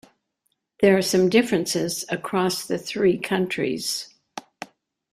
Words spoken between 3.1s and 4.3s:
countries.